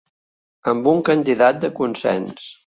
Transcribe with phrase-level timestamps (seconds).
[0.71, 2.53] Amb un candidat de consens.